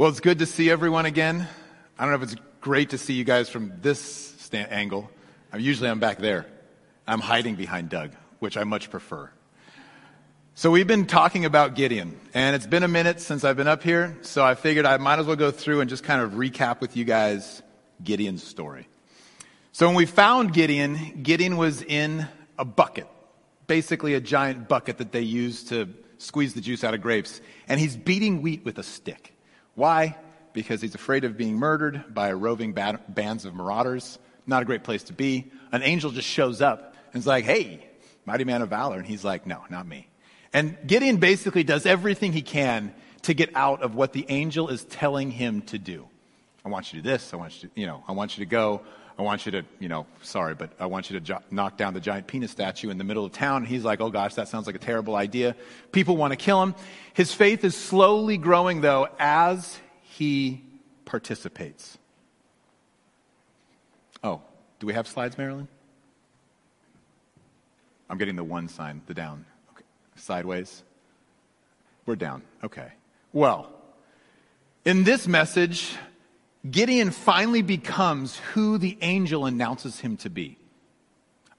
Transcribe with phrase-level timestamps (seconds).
[0.00, 1.46] Well, it's good to see everyone again.
[1.98, 5.10] I don't know if it's great to see you guys from this stand- angle.
[5.52, 6.46] I'm, usually I'm back there.
[7.06, 9.30] I'm hiding behind Doug, which I much prefer.
[10.54, 13.82] So we've been talking about Gideon, and it's been a minute since I've been up
[13.82, 16.80] here, so I figured I might as well go through and just kind of recap
[16.80, 17.62] with you guys
[18.02, 18.88] Gideon's story.
[19.72, 22.26] So when we found Gideon, Gideon was in
[22.58, 23.06] a bucket,
[23.66, 27.78] basically a giant bucket that they use to squeeze the juice out of grapes, and
[27.78, 29.34] he's beating wheat with a stick.
[29.74, 30.16] Why?
[30.52, 34.18] Because he's afraid of being murdered by roving bands of marauders.
[34.46, 35.50] Not a great place to be.
[35.72, 37.86] An angel just shows up and is like, hey,
[38.26, 38.98] mighty man of valor.
[38.98, 40.08] And he's like, no, not me.
[40.52, 44.84] And Gideon basically does everything he can to get out of what the angel is
[44.84, 46.08] telling him to do.
[46.64, 47.32] I want you to do this.
[47.32, 48.82] I want you to, you know, I want you to go.
[49.20, 51.92] I want you to, you know, sorry, but I want you to jo- knock down
[51.92, 53.58] the giant penis statue in the middle of town.
[53.58, 55.56] And he's like, oh gosh, that sounds like a terrible idea.
[55.92, 56.74] People want to kill him.
[57.12, 60.62] His faith is slowly growing, though, as he
[61.04, 61.98] participates.
[64.24, 64.40] Oh,
[64.78, 65.68] do we have slides, Marilyn?
[68.08, 69.44] I'm getting the one sign, the down.
[69.74, 69.84] Okay.
[70.16, 70.82] Sideways.
[72.06, 72.40] We're down.
[72.64, 72.88] Okay.
[73.34, 73.70] Well,
[74.86, 75.94] in this message,
[76.68, 80.58] Gideon finally becomes who the angel announces him to be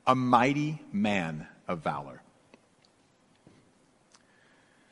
[0.05, 2.21] a mighty man of valor.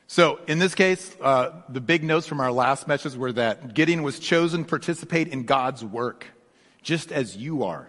[0.08, 4.02] So, in this case, uh, the big notes from our last message were that Gideon
[4.02, 6.26] was chosen to participate in God's work,
[6.82, 7.88] just as you are.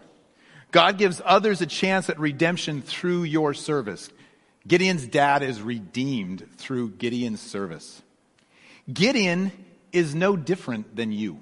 [0.71, 4.09] God gives others a chance at redemption through your service.
[4.67, 8.03] Gideon's dad is redeemed through Gideon's service.
[8.91, 9.51] Gideon
[9.91, 11.39] is no different than you.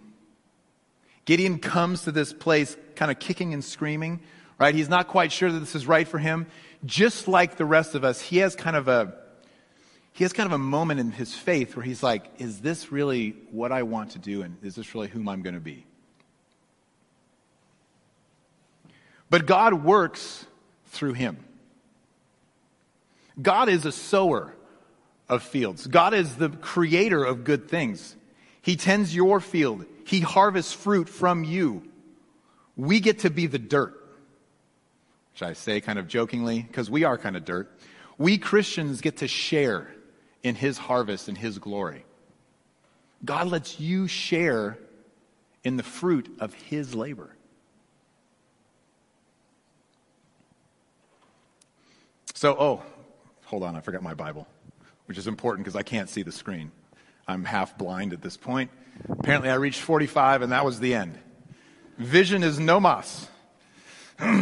[1.30, 4.19] Gideon comes to this place kind of kicking and screaming,
[4.58, 4.73] right?
[4.73, 6.47] He's not quite sure that this is right for him.
[6.83, 9.13] Just like the rest of us, he has kind of a
[10.13, 13.35] he has kind of a moment in his faith where he's like, is this really
[13.52, 15.85] what I want to do and is this really whom I'm going to be?
[19.30, 20.47] But God works
[20.88, 21.38] through him.
[23.39, 24.56] God is a sower
[25.29, 25.85] of fields.
[25.85, 28.16] God is the creator of good things.
[28.63, 29.85] He tends your field.
[30.09, 31.84] He harvests fruit from you.
[32.75, 33.94] We get to be the dirt,
[35.34, 37.72] which I say kind of jokingly because we are kind of dirt.
[38.18, 39.94] We Christians get to share
[40.42, 42.06] in His harvest and His glory.
[43.24, 44.80] God lets you share
[45.64, 47.36] in the fruit of His labor.
[52.34, 52.84] So, oh,
[53.46, 54.48] hold on, I forgot my Bible,
[55.06, 56.72] which is important because I can't see the screen.
[57.29, 58.72] I'm half blind at this point.
[59.07, 61.19] Apparently, I reached 45 and that was the end.
[62.00, 63.28] Vision is no mas.
[64.19, 64.34] All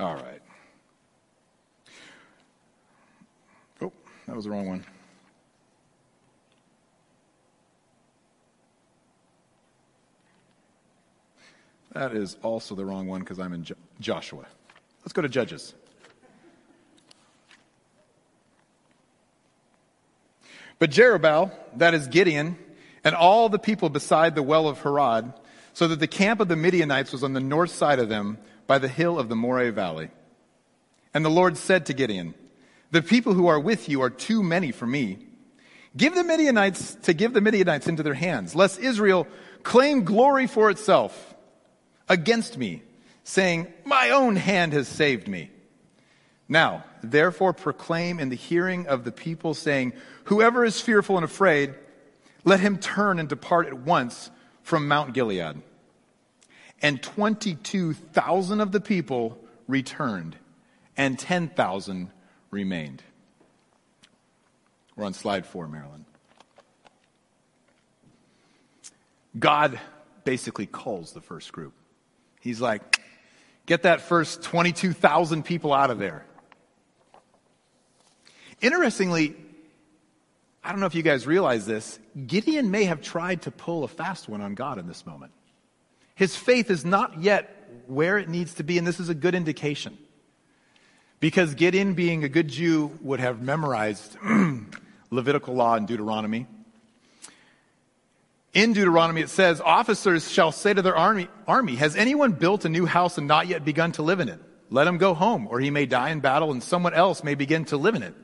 [0.00, 0.40] right.
[3.82, 3.92] Oh,
[4.26, 4.82] that was the wrong one.
[11.92, 14.46] That is also the wrong one because I'm in jo- Joshua.
[15.06, 15.72] Let's go to Judges.
[20.80, 22.58] But Jerubbaal, that is Gideon,
[23.04, 25.32] and all the people beside the well of Harod,
[25.74, 28.78] so that the camp of the Midianites was on the north side of them by
[28.78, 30.10] the hill of the Moreh valley.
[31.14, 32.34] And the Lord said to Gideon,
[32.90, 35.18] The people who are with you are too many for me.
[35.96, 39.28] Give the Midianites to give the Midianites into their hands, lest Israel
[39.62, 41.36] claim glory for itself
[42.08, 42.82] against me,
[43.26, 45.50] saying, My own hand has saved me.
[46.48, 49.94] Now, therefore proclaim in the hearing of the people, saying,
[50.24, 51.74] Whoever is fearful and afraid,
[52.44, 54.30] let him turn and depart at once
[54.62, 55.60] from Mount Gilead.
[56.80, 60.36] And 22,000 of the people returned,
[60.96, 62.10] and 10,000
[62.52, 63.02] remained.
[64.94, 66.04] We're on slide four, Marilyn.
[69.36, 69.80] God
[70.22, 71.74] basically calls the first group.
[72.40, 73.00] He's like,
[73.66, 76.24] get that first 22,000 people out of there.
[78.60, 79.36] Interestingly,
[80.64, 83.88] I don't know if you guys realize this, Gideon may have tried to pull a
[83.88, 85.32] fast one on God in this moment.
[86.14, 87.52] His faith is not yet
[87.86, 89.98] where it needs to be, and this is a good indication.
[91.20, 94.16] Because Gideon, being a good Jew, would have memorized
[95.10, 96.46] Levitical law and Deuteronomy.
[98.56, 102.70] In Deuteronomy, it says, Officers shall say to their army, army, Has anyone built a
[102.70, 104.40] new house and not yet begun to live in it?
[104.70, 107.66] Let him go home, or he may die in battle, and someone else may begin
[107.66, 108.14] to live in it.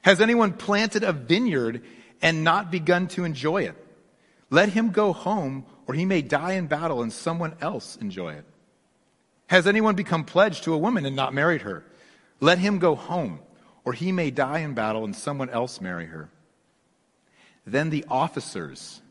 [0.00, 1.82] Has anyone planted a vineyard
[2.22, 3.76] and not begun to enjoy it?
[4.48, 8.46] Let him go home, or he may die in battle and someone else enjoy it.
[9.48, 11.84] Has anyone become pledged to a woman and not married her?
[12.40, 13.40] Let him go home,
[13.84, 16.30] or he may die in battle and someone else marry her.
[17.66, 19.02] Then the officers,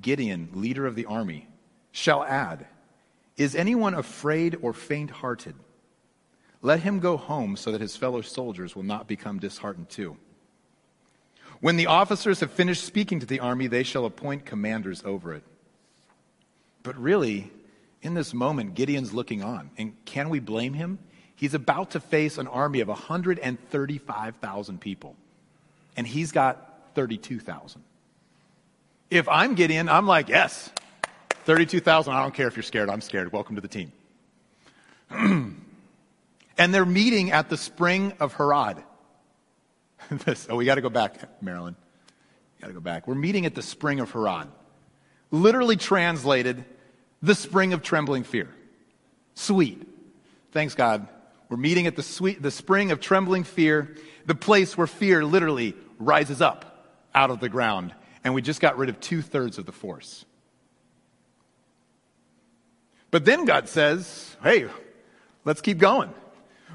[0.00, 1.48] Gideon, leader of the army,
[1.92, 2.66] shall add,
[3.36, 5.54] Is anyone afraid or faint hearted?
[6.60, 10.16] Let him go home so that his fellow soldiers will not become disheartened too.
[11.60, 15.42] When the officers have finished speaking to the army, they shall appoint commanders over it.
[16.82, 17.50] But really,
[18.02, 19.70] in this moment, Gideon's looking on.
[19.76, 20.98] And can we blame him?
[21.34, 25.14] He's about to face an army of 135,000 people,
[25.96, 27.82] and he's got 32,000.
[29.10, 30.70] If I'm Gideon, I'm like, yes,
[31.44, 32.12] 32,000.
[32.12, 32.90] I don't care if you're scared.
[32.90, 33.32] I'm scared.
[33.32, 33.90] Welcome to the team.
[35.10, 38.82] and they're meeting at the spring of Harod.
[40.10, 41.74] this, oh, we got to go back, Marilyn.
[42.60, 43.08] Got to go back.
[43.08, 44.48] We're meeting at the spring of Harod.
[45.30, 46.66] Literally translated,
[47.22, 48.50] the spring of trembling fear.
[49.34, 49.88] Sweet.
[50.52, 51.08] Thanks, God.
[51.48, 53.94] We're meeting at the, sweet, the spring of trembling fear,
[54.26, 57.94] the place where fear literally rises up out of the ground.
[58.28, 60.26] And we just got rid of two thirds of the force.
[63.10, 64.66] But then God says, hey,
[65.46, 66.12] let's keep going.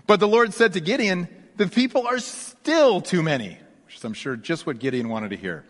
[0.07, 3.55] But the Lord said to Gideon, the people are still too many,
[3.85, 5.63] which is, I'm sure, just what Gideon wanted to hear.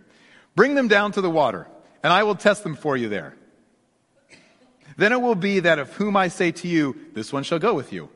[0.55, 1.67] Bring them down to the water,
[2.01, 3.35] and I will test them for you there.
[4.95, 7.73] Then it will be that of whom I say to you, this one shall go
[7.73, 8.07] with you,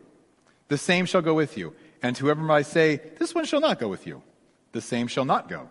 [0.69, 1.75] the same shall go with you.
[2.02, 4.24] And to whoever I say, this one shall not go with you,
[4.72, 5.69] the same shall not go.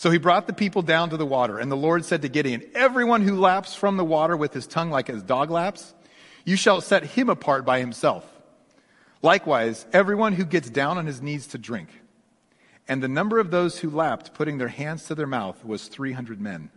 [0.00, 2.62] So he brought the people down to the water, and the Lord said to Gideon,
[2.74, 5.92] Everyone who laps from the water with his tongue like his dog laps,
[6.42, 8.24] you shall set him apart by himself.
[9.20, 11.90] Likewise, everyone who gets down on his knees to drink.
[12.88, 16.40] And the number of those who lapped, putting their hands to their mouth, was 300
[16.40, 16.70] men.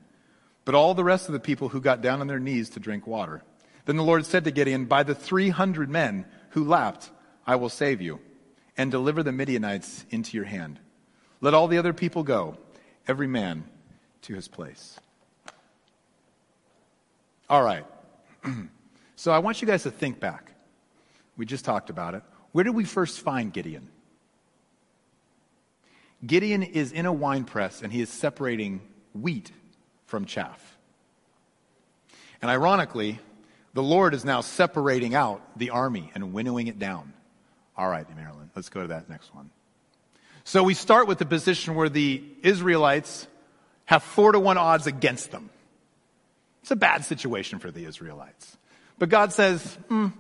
[0.65, 3.07] But all the rest of the people who got down on their knees to drink
[3.07, 3.41] water.
[3.85, 7.09] Then the Lord said to Gideon, By the 300 men who lapped,
[7.47, 8.19] I will save you,
[8.75, 10.81] and deliver the Midianites into your hand.
[11.39, 12.57] Let all the other people go,
[13.07, 13.63] every man
[14.23, 14.99] to his place.
[17.49, 17.85] All right.
[19.15, 20.51] so I want you guys to think back.
[21.37, 22.23] We just talked about it.
[22.51, 23.89] Where did we first find Gideon?
[26.25, 28.81] Gideon is in a wine press and he is separating
[29.13, 29.51] wheat
[30.05, 30.77] from chaff.
[32.41, 33.19] And ironically,
[33.73, 37.13] the Lord is now separating out the army and winnowing it down.
[37.75, 39.49] All right, Marilyn, let's go to that next one.
[40.43, 43.27] So we start with the position where the Israelites
[43.85, 45.49] have four to one odds against them.
[46.61, 48.57] It's a bad situation for the Israelites.
[48.97, 50.13] But God says, mm,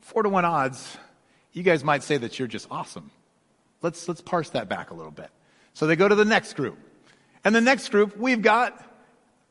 [0.00, 0.96] four to one odds,
[1.52, 3.10] you guys might say that you're just awesome.
[3.82, 5.30] Let's, let's parse that back a little bit.
[5.74, 6.78] So they go to the next group.
[7.44, 8.72] And the next group, we've got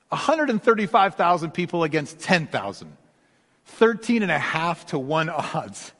[0.09, 2.97] 135,000 people against 10,000.
[3.65, 5.91] 13 and a half to one odds.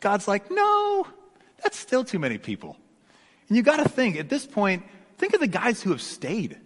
[0.00, 1.06] God's like, no,
[1.62, 2.76] that's still too many people.
[3.50, 4.84] And you got to think, at this point,
[5.18, 6.56] think of the guys who have stayed.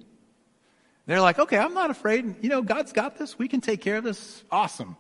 [1.07, 2.37] They're like, okay, I'm not afraid.
[2.43, 3.39] You know, God's got this.
[3.39, 4.45] We can take care of this.
[4.51, 4.99] Awesome.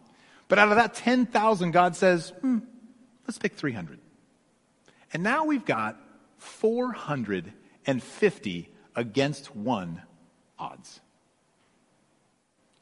[0.48, 2.60] But out of that 10,000, God says, hmm,
[3.26, 3.98] let's pick 300.
[5.12, 6.00] And now we've got
[6.38, 10.00] 450 against one
[10.58, 11.00] odds.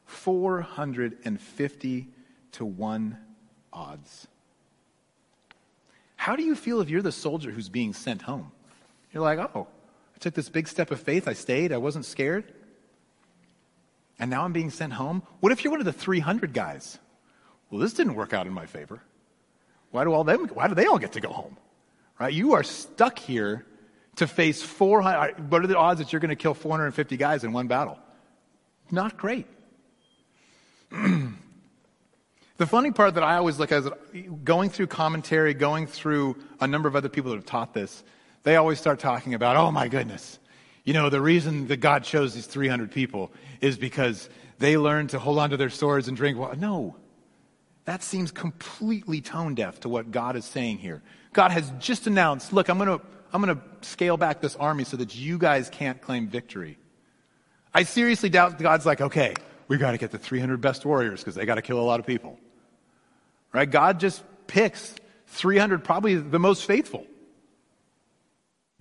[0.05, 2.07] 450
[2.53, 3.17] to one
[3.73, 4.29] odds.
[6.15, 8.49] How do you feel if you're the soldier who's being sent home?
[9.13, 9.67] You're like, oh,
[10.15, 11.27] I took this big step of faith.
[11.27, 11.71] I stayed.
[11.71, 12.51] I wasn't scared.
[14.19, 15.23] And now I'm being sent home.
[15.39, 16.99] What if you're one of the 300 guys?
[17.73, 19.01] well, this didn't work out in my favor.
[19.89, 21.57] Why do all them, why do they all get to go home?
[22.19, 22.31] Right?
[22.31, 23.65] You are stuck here
[24.17, 27.43] to face 400, uh, what are the odds that you're going to kill 450 guys
[27.43, 27.97] in one battle?
[28.91, 29.47] Not great.
[30.91, 33.89] the funny part that I always look at is
[34.43, 38.03] going through commentary, going through a number of other people that have taught this,
[38.43, 40.39] they always start talking about, oh my goodness,
[40.83, 43.31] you know, the reason that God chose these 300 people
[43.61, 46.55] is because they learned to hold on to their swords and drink water.
[46.55, 46.95] No.
[47.85, 51.01] That seems completely tone deaf to what God is saying here.
[51.33, 54.83] God has just announced, look, I'm going to I'm going to scale back this army
[54.83, 56.77] so that you guys can't claim victory.
[57.73, 59.33] I seriously doubt God's like, okay,
[59.67, 61.99] we got to get the 300 best warriors because they got to kill a lot
[61.99, 62.37] of people.
[63.51, 63.69] Right?
[63.69, 64.95] God just picks
[65.27, 67.07] 300, probably the most faithful,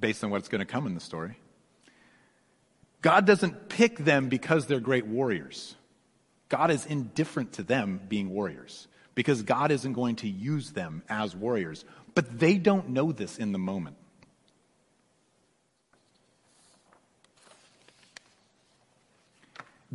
[0.02, 1.38] based on what's going to come in the story.
[3.00, 5.74] God doesn't pick them because they're great warriors.
[6.50, 11.34] God is indifferent to them being warriors because God isn't going to use them as
[11.34, 11.86] warriors.
[12.14, 13.96] But they don't know this in the moment.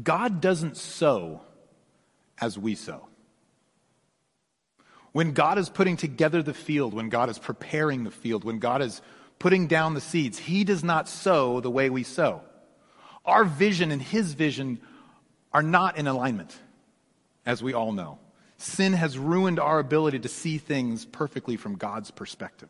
[0.01, 1.41] God doesn't sow
[2.39, 3.07] as we sow.
[5.11, 8.81] When God is putting together the field, when God is preparing the field, when God
[8.81, 9.01] is
[9.39, 12.41] putting down the seeds, He does not sow the way we sow.
[13.25, 14.79] Our vision and His vision
[15.53, 16.55] are not in alignment,
[17.45, 18.19] as we all know.
[18.57, 22.69] Sin has ruined our ability to see things perfectly from God's perspective.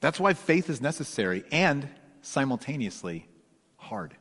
[0.00, 1.88] That's why faith is necessary and
[2.20, 3.26] simultaneously
[3.76, 4.14] hard.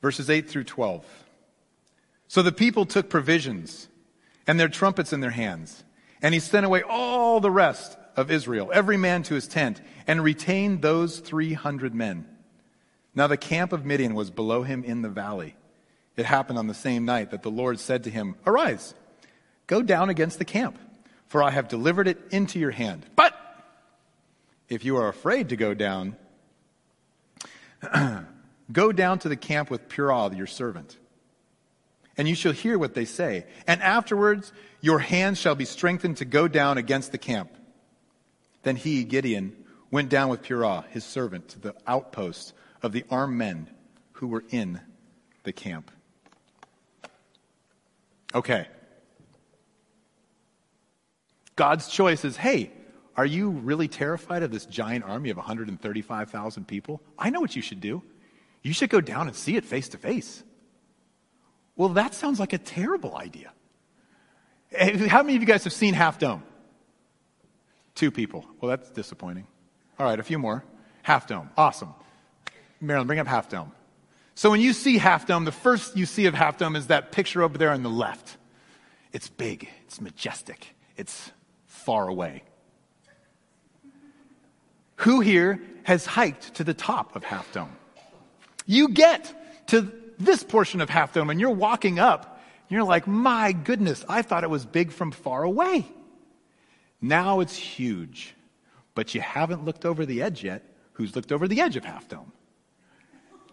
[0.00, 1.23] Verses 8 through 12.
[2.34, 3.86] So the people took provisions
[4.44, 5.84] and their trumpets in their hands,
[6.20, 10.20] and he sent away all the rest of Israel, every man to his tent, and
[10.20, 12.26] retained those 300 men.
[13.14, 15.54] Now the camp of Midian was below him in the valley.
[16.16, 18.94] It happened on the same night that the Lord said to him, Arise,
[19.68, 20.76] go down against the camp,
[21.28, 23.06] for I have delivered it into your hand.
[23.14, 23.32] But
[24.68, 26.16] if you are afraid to go down,
[28.72, 30.96] go down to the camp with Purah, your servant.
[32.16, 33.46] And you shall hear what they say.
[33.66, 37.50] And afterwards, your hands shall be strengthened to go down against the camp.
[38.62, 39.54] Then he, Gideon,
[39.90, 42.52] went down with Purah, his servant, to the outpost
[42.82, 43.68] of the armed men
[44.12, 44.80] who were in
[45.42, 45.90] the camp.
[48.34, 48.66] Okay.
[51.56, 52.72] God's choice is hey,
[53.16, 57.00] are you really terrified of this giant army of 135,000 people?
[57.18, 58.02] I know what you should do.
[58.62, 60.42] You should go down and see it face to face.
[61.76, 63.52] Well, that sounds like a terrible idea.
[65.08, 66.42] How many of you guys have seen Half Dome?
[67.94, 68.44] Two people.
[68.60, 69.46] Well, that's disappointing.
[69.98, 70.64] All right, a few more.
[71.02, 71.50] Half Dome.
[71.56, 71.94] Awesome.
[72.80, 73.72] Marilyn, bring up Half Dome.
[74.34, 77.12] So when you see Half Dome, the first you see of Half Dome is that
[77.12, 78.36] picture over there on the left.
[79.12, 81.30] It's big, it's majestic, it's
[81.66, 82.42] far away.
[84.96, 87.70] Who here has hiked to the top of Half Dome?
[88.66, 93.52] You get to this portion of Half Dome and you're walking up, you're like, my
[93.52, 95.86] goodness, I thought it was big from far away.
[97.00, 98.34] Now it's huge,
[98.94, 100.62] but you haven't looked over the edge yet.
[100.94, 102.32] Who's looked over the edge of Half Dome?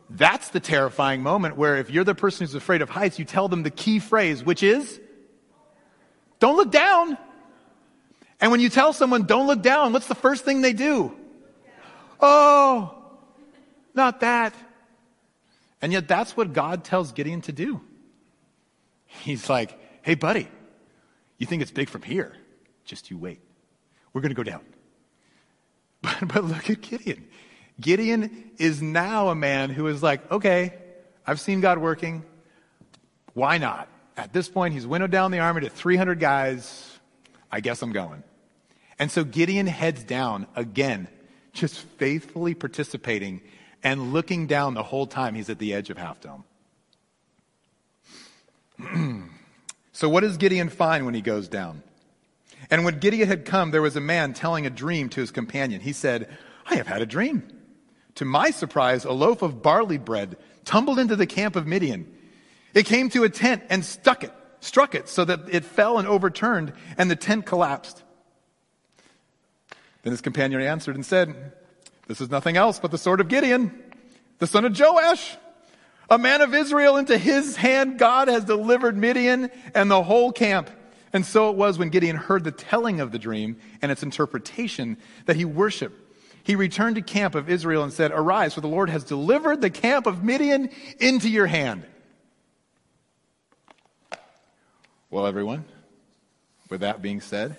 [0.09, 3.47] That's the terrifying moment where if you're the person who's afraid of heights, you tell
[3.47, 4.99] them the key phrase, which is,
[6.39, 7.17] don't look down.
[8.39, 11.13] And when you tell someone, don't look down, what's the first thing they do?
[12.19, 12.93] Oh,
[13.93, 14.53] not that.
[15.81, 17.81] And yet that's what God tells Gideon to do.
[19.05, 20.47] He's like, hey, buddy,
[21.37, 22.35] you think it's big from here?
[22.85, 23.39] Just you wait.
[24.13, 24.61] We're going to go down.
[26.03, 27.27] But, but look at Gideon.
[27.79, 30.73] Gideon is now a man who is like, okay,
[31.27, 32.23] I've seen God working.
[33.35, 33.87] Why not?
[34.17, 36.99] At this point, he's winnowed down the army to 300 guys.
[37.51, 38.23] I guess I'm going.
[38.97, 41.07] And so Gideon heads down again,
[41.53, 43.41] just faithfully participating
[43.83, 46.43] and looking down the whole time he's at the edge of Half Dome.
[49.91, 51.83] so, what does Gideon find when he goes down?
[52.69, 55.81] And when Gideon had come, there was a man telling a dream to his companion.
[55.81, 56.29] He said,
[56.65, 57.47] I have had a dream.
[58.15, 62.11] To my surprise, a loaf of barley bread tumbled into the camp of Midian.
[62.73, 66.07] It came to a tent and stuck it, struck it so that it fell and
[66.07, 68.03] overturned, and the tent collapsed.
[70.03, 71.53] Then his companion answered and said,
[72.11, 73.71] This is nothing else but the sword of Gideon,
[74.39, 75.37] the son of Joash.
[76.09, 80.69] A man of Israel into his hand God has delivered Midian and the whole camp.
[81.13, 84.97] And so it was when Gideon heard the telling of the dream and its interpretation
[85.25, 85.95] that he worshiped.
[86.43, 89.69] He returned to camp of Israel and said, Arise, for the Lord has delivered the
[89.69, 91.85] camp of Midian into your hand.
[95.09, 95.63] Well, everyone,
[96.69, 97.55] with that being said,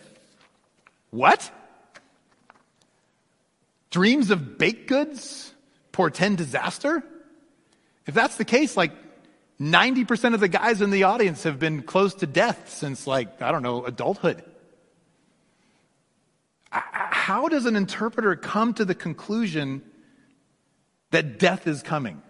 [1.09, 1.51] what?
[3.93, 5.53] Dreams of baked goods
[5.93, 7.05] portend disaster?
[8.07, 8.91] If that's the case, like
[9.61, 13.53] 90% of the guys in the audience have been close to death since, like, I
[13.53, 14.43] don't know, adulthood.
[16.71, 19.83] How does an interpreter come to the conclusion
[21.11, 22.23] that death is coming?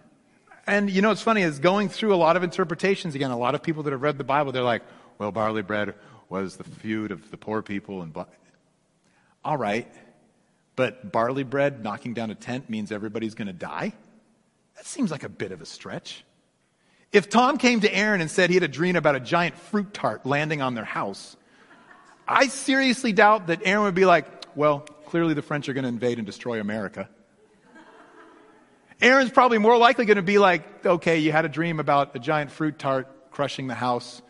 [0.67, 3.55] And you know what's funny is going through a lot of interpretations again, a lot
[3.55, 4.83] of people that have read the Bible, they're like,
[5.17, 5.95] well, barley bread
[6.29, 8.01] was the food of the poor people.
[8.01, 8.13] and
[9.45, 9.91] All right,
[10.75, 13.93] but barley bread knocking down a tent means everybody's going to die?
[14.75, 16.23] That seems like a bit of a stretch.
[17.11, 19.93] If Tom came to Aaron and said he had a dream about a giant fruit
[19.93, 21.37] tart landing on their house,
[22.27, 24.25] I seriously doubt that Aaron would be like,
[24.55, 27.07] well, clearly the French are going to invade and destroy America.
[29.01, 32.19] Aaron's probably more likely going to be like, okay, you had a dream about a
[32.19, 34.21] giant fruit tart crushing the house.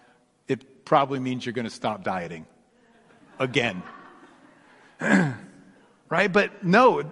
[0.48, 2.46] It probably means you're going to stop dieting
[3.40, 3.84] again.
[6.14, 6.32] right?
[6.32, 7.12] But no,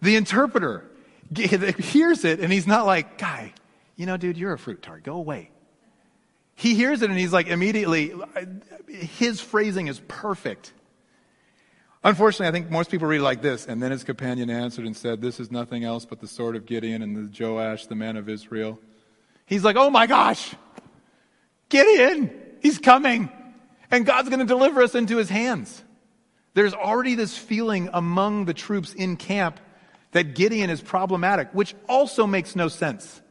[0.00, 0.84] the interpreter
[1.34, 3.52] hears it and he's not like, guy,
[3.96, 5.02] you know, dude, you're a fruit tart.
[5.02, 5.50] Go away.
[6.54, 8.14] He hears it and he's like, immediately,
[8.88, 10.72] his phrasing is perfect.
[12.04, 13.66] Unfortunately, I think most people read like this.
[13.66, 16.64] And then his companion answered and said, This is nothing else but the sword of
[16.64, 18.78] Gideon and the Joash, the man of Israel.
[19.46, 20.54] He's like, Oh my gosh,
[21.68, 22.30] Gideon,
[22.62, 23.30] he's coming.
[23.90, 25.82] And God's going to deliver us into his hands.
[26.58, 29.60] There's already this feeling among the troops in camp
[30.10, 33.22] that Gideon is problematic, which also makes no sense.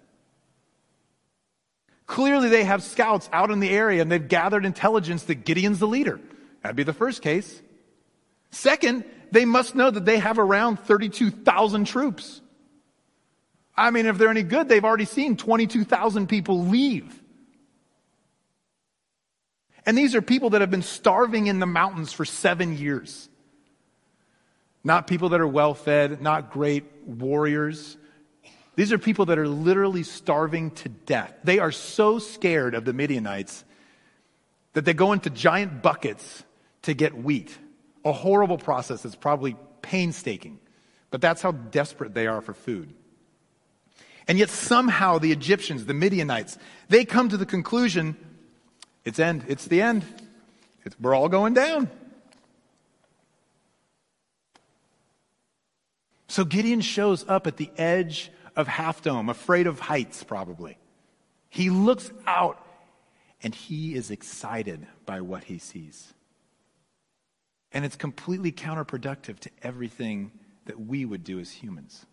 [2.06, 5.88] Clearly, they have scouts out in the area and they've gathered intelligence that Gideon's the
[5.88, 6.22] leader.
[6.64, 7.62] That'd be the first case.
[8.52, 12.40] Second, they must know that they have around 32,000 troops.
[13.76, 17.22] I mean, if they're any good, they've already seen 22,000 people leave.
[19.88, 23.30] And these are people that have been starving in the mountains for seven years.
[24.84, 27.96] Not people that are well fed, not great warriors.
[28.76, 31.34] These are people that are literally starving to death.
[31.44, 33.64] They are so scared of the Midianites
[34.74, 36.44] that they go into giant buckets
[36.84, 37.58] to get wheat
[38.04, 40.60] a horrible process that's probably painstaking,
[41.12, 42.94] but that's how desperate they are for food.
[44.28, 46.58] And yet somehow the Egyptians, the Midianites,
[46.90, 48.18] they come to the conclusion,
[49.08, 50.04] it's end, it's the end.
[50.84, 51.90] It's, we're all going down.
[56.28, 60.78] So Gideon shows up at the edge of Half Dome, afraid of heights probably.
[61.50, 62.62] He looks out
[63.42, 66.14] and he is excited by what he sees.
[67.72, 70.32] And it's completely counterproductive to everything
[70.66, 72.06] that we would do as humans.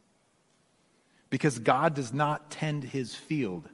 [1.29, 3.69] Because God does not tend his field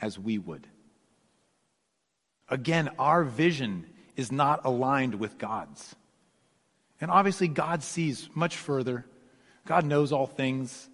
[0.00, 0.66] as we would.
[2.50, 3.86] Again, our vision
[4.16, 5.94] is not aligned with God's.
[7.00, 9.04] And obviously, God sees much further.
[9.66, 10.88] God knows all things.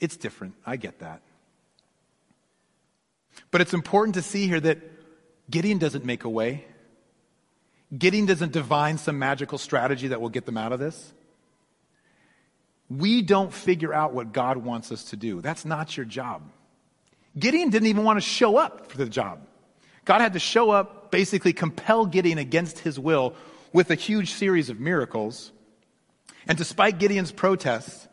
[0.00, 0.54] It's different.
[0.66, 1.22] I get that.
[3.50, 4.78] But it's important to see here that
[5.50, 6.64] Gideon doesn't make a way.
[7.96, 11.12] Gideon doesn't divine some magical strategy that will get them out of this.
[12.90, 15.40] We don't figure out what God wants us to do.
[15.40, 16.42] That's not your job.
[17.38, 19.40] Gideon didn't even want to show up for the job.
[20.08, 23.34] God had to show up, basically compel Gideon against his will
[23.74, 25.52] with a huge series of miracles.
[26.46, 28.08] And despite Gideon's protests,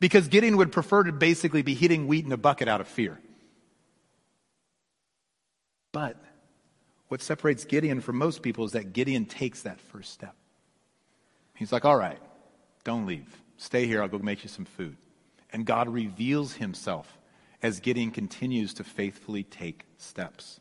[0.00, 3.20] because Gideon would prefer to basically be hitting wheat in a bucket out of fear.
[5.92, 6.16] But
[7.06, 10.34] what separates Gideon from most people is that Gideon takes that first step.
[11.54, 12.18] He's like, all right,
[12.82, 13.32] don't leave.
[13.56, 14.02] Stay here.
[14.02, 14.96] I'll go make you some food.
[15.52, 17.16] And God reveals himself
[17.62, 20.58] as Gideon continues to faithfully take steps.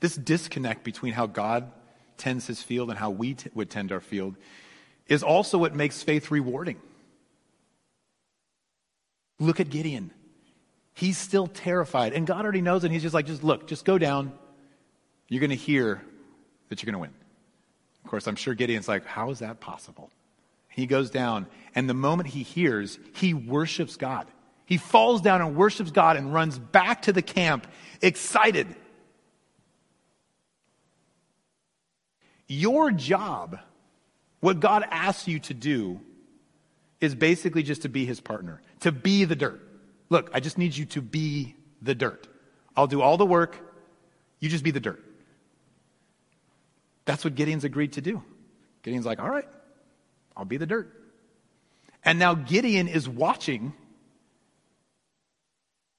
[0.00, 1.70] This disconnect between how God
[2.16, 4.36] tends his field and how we t- would tend our field
[5.06, 6.76] is also what makes faith rewarding.
[9.40, 10.10] Look at Gideon.
[10.94, 12.12] He's still terrified.
[12.12, 12.84] And God already knows.
[12.84, 14.32] And he's just like, just look, just go down.
[15.28, 16.02] You're going to hear
[16.68, 17.14] that you're going to win.
[18.04, 20.10] Of course, I'm sure Gideon's like, how is that possible?
[20.68, 24.26] He goes down, and the moment he hears, he worships God.
[24.64, 27.66] He falls down and worships God and runs back to the camp
[28.00, 28.74] excited.
[32.48, 33.58] Your job,
[34.40, 36.00] what God asks you to do,
[37.00, 39.60] is basically just to be his partner, to be the dirt.
[40.08, 42.26] Look, I just need you to be the dirt.
[42.76, 43.56] I'll do all the work.
[44.40, 45.04] You just be the dirt.
[47.04, 48.22] That's what Gideon's agreed to do.
[48.82, 49.48] Gideon's like, all right,
[50.36, 50.94] I'll be the dirt.
[52.04, 53.74] And now Gideon is watching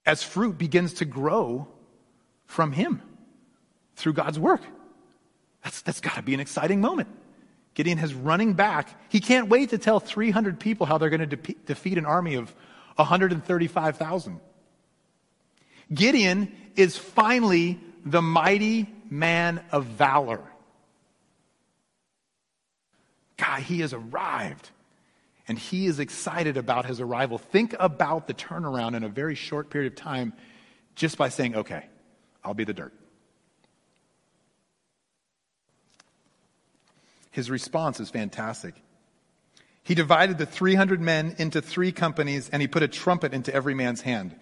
[0.06, 1.68] as fruit begins to grow
[2.46, 3.02] from him
[3.96, 4.62] through God's work.
[5.64, 7.10] That's, that's got to be an exciting moment.
[7.74, 8.90] Gideon has running back.
[9.10, 12.36] He can't wait to tell 300 people how they're going to de- defeat an army
[12.36, 12.54] of
[12.96, 14.40] 135,000.
[15.94, 20.42] Gideon is finally the mighty man of valor.
[23.38, 24.70] God, he has arrived.
[25.48, 27.40] And he is excited about his arrival.
[27.40, 30.34] Think about the turnaround in a very short period of time
[30.94, 31.88] just by saying, okay,
[32.44, 32.94] I'll be the dirt.
[37.32, 38.76] His response is fantastic.
[39.84, 43.74] He divided the 300 men into three companies and he put a trumpet into every
[43.74, 44.36] man's hand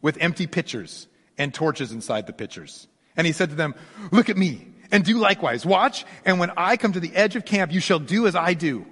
[0.00, 2.86] with empty pitchers and torches inside the pitchers.
[3.16, 3.74] And he said to them,
[4.12, 5.64] look at me and do likewise.
[5.66, 6.04] Watch.
[6.24, 8.86] And when I come to the edge of camp, you shall do as I do.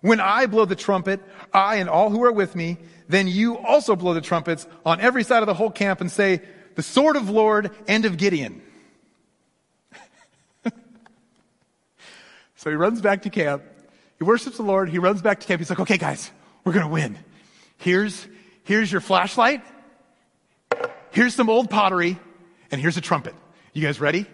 [0.00, 1.20] When I blow the trumpet,
[1.52, 2.76] I and all who are with me,
[3.08, 6.42] then you also blow the trumpets on every side of the whole camp and say,
[6.74, 8.60] the sword of Lord and of Gideon.
[12.64, 13.62] So he runs back to camp.
[14.16, 14.88] He worships the Lord.
[14.88, 15.60] He runs back to camp.
[15.60, 16.30] He's like, okay, guys,
[16.64, 17.18] we're going to win.
[17.76, 18.26] Here's,
[18.62, 19.62] here's your flashlight.
[21.10, 22.18] Here's some old pottery.
[22.70, 23.34] And here's a trumpet.
[23.74, 24.24] You guys ready?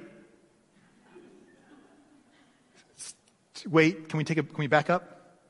[3.67, 5.41] Wait, can we take a, can we back up?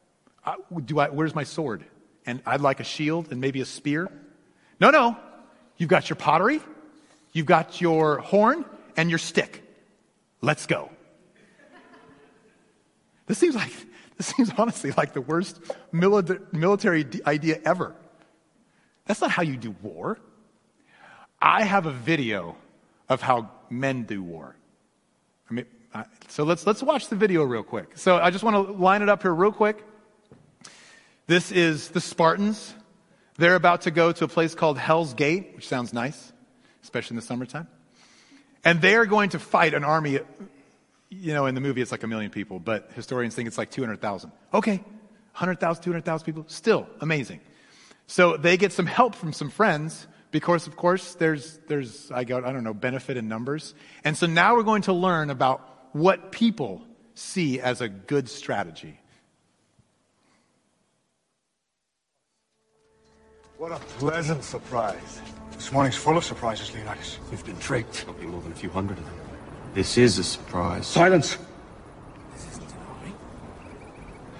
[0.42, 1.84] Uh, do I, where's my sword?
[2.24, 4.10] And I'd like a shield and maybe a spear.
[4.80, 5.18] No, no.
[5.76, 6.62] You've got your pottery.
[7.34, 8.64] You've got your horn
[8.96, 9.62] and your stick.
[10.40, 10.88] Let's go.
[13.30, 13.70] This seems like,
[14.16, 15.60] this seems honestly like the worst
[15.92, 17.94] military idea ever.
[19.06, 20.18] That's not how you do war.
[21.40, 22.56] I have a video
[23.08, 24.56] of how men do war.
[25.48, 25.66] I mean,
[26.26, 27.92] so let's, let's watch the video real quick.
[27.94, 29.80] So I just want to line it up here real quick.
[31.28, 32.74] This is the Spartans.
[33.38, 36.32] They're about to go to a place called Hell's Gate, which sounds nice,
[36.82, 37.68] especially in the summertime.
[38.64, 40.18] And they are going to fight an army.
[41.10, 43.70] You know, in the movie, it's like a million people, but historians think it's like
[43.70, 44.30] 200,000.
[44.54, 47.40] Okay, 100,000, 200,000 people, still amazing.
[48.06, 52.44] So they get some help from some friends because, of course, there's, there's I, got,
[52.44, 53.74] I don't know, benefit in numbers.
[54.04, 56.82] And so now we're going to learn about what people
[57.14, 58.98] see as a good strategy.
[63.58, 65.20] What a pleasant surprise.
[65.52, 67.18] This morning's full of surprises, Leonidas.
[67.30, 68.06] We've been tricked.
[68.06, 69.29] There'll be more than a few hundred of them.
[69.74, 70.86] This is a surprise.
[70.86, 71.38] Silence!
[72.32, 73.12] This isn't an army.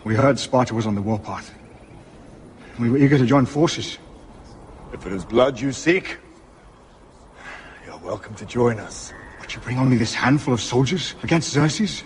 [0.04, 1.54] We heard Sparta was on the warpath.
[2.80, 3.98] We were eager to join forces.
[4.92, 6.16] If it is blood you seek,
[7.86, 9.12] you're welcome to join us.
[9.40, 12.02] Would you bring only this handful of soldiers against Xerxes?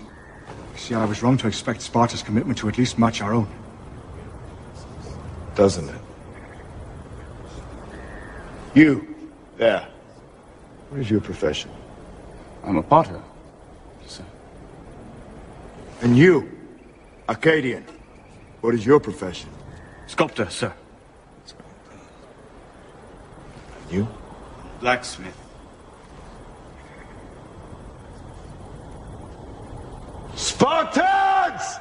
[0.74, 3.48] You see, I was wrong to expect Sparta's commitment to at least match our own.
[5.54, 6.00] Doesn't it?
[8.74, 9.16] You,
[9.56, 9.88] there.
[10.90, 11.70] What is your profession?
[12.64, 13.20] I'm a potter,
[14.06, 14.24] sir.
[16.00, 16.50] And you,
[17.28, 17.84] Arcadian,
[18.62, 19.50] what is your profession?
[20.06, 20.72] Sculptor, sir.
[23.82, 24.08] And you?
[24.80, 25.36] Blacksmith.
[30.34, 31.78] Spartans!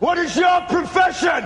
[0.00, 1.44] What is your profession?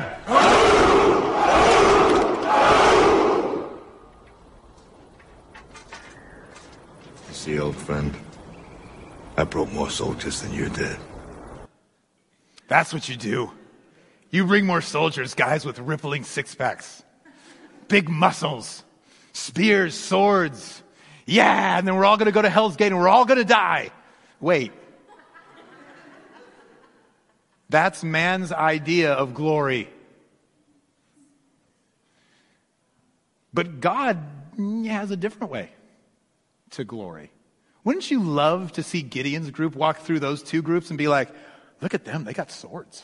[7.29, 8.15] You see, old friend,
[9.39, 10.97] I brought more soldiers than you did.
[12.67, 13.53] That's what you do.
[14.31, 17.05] You bring more soldiers, guys with rippling six packs,
[17.87, 18.83] big muscles,
[19.33, 20.83] spears, swords.
[21.25, 23.39] Yeah, and then we're all going to go to Hell's Gate and we're all going
[23.39, 23.93] to die.
[24.41, 24.73] Wait.
[27.71, 29.89] That's man's idea of glory.
[33.55, 34.19] But God
[34.59, 35.71] has a different way
[36.71, 37.31] to glory.
[37.89, 41.31] Wouldn't you love to see Gideon's group walk through those two groups and be like,
[41.81, 43.03] look at them, they got swords.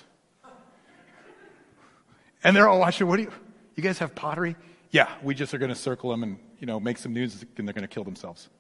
[2.43, 3.33] And they're all watching, what do you,
[3.77, 4.57] you guys have pottery?
[4.91, 7.67] Yeah, we just are going to circle them and, you know, make some news and
[7.67, 8.51] they're going to kill themselves.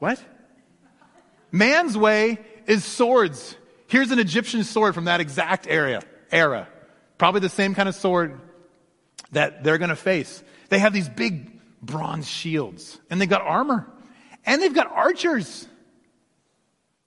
[0.00, 0.20] What?
[1.52, 3.54] Man's way is swords.
[3.86, 6.66] Here's an Egyptian sword from that exact area, era.
[7.16, 8.40] Probably the same kind of sword
[9.30, 10.42] that they're going to face.
[10.68, 13.86] They have these big bronze shields and they've got armor
[14.46, 15.68] and they've got archers.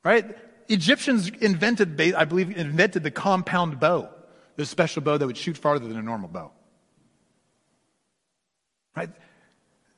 [0.03, 0.37] Right?
[0.67, 4.09] Egyptians invented, I believe, invented the compound bow,
[4.55, 6.51] the special bow that would shoot farther than a normal bow.
[8.95, 9.09] Right?